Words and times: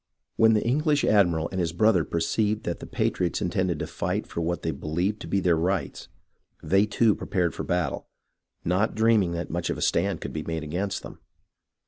When 0.35 0.53
the 0.55 0.65
English 0.65 1.03
admiral 1.05 1.47
and 1.51 1.59
his 1.59 1.73
brother 1.73 2.03
perceived 2.03 2.63
that 2.63 2.79
the 2.79 2.87
patriots 2.87 3.39
intended 3.39 3.77
to 3.77 3.85
fight 3.85 4.25
for 4.25 4.41
what 4.41 4.63
they 4.63 4.71
believed 4.71 5.19
to 5.21 5.27
be 5.27 5.39
their 5.39 5.55
rights, 5.55 6.07
they 6.63 6.87
too 6.87 7.13
prepared 7.13 7.53
for 7.53 7.61
battle, 7.63 8.07
not 8.65 8.95
dream 8.95 9.21
ing 9.21 9.33
that 9.33 9.51
much 9.51 9.69
of 9.69 9.77
a 9.77 9.81
stand 9.83 10.19
could 10.19 10.33
be 10.33 10.41
made 10.41 10.63
against 10.63 11.03
them. 11.03 11.19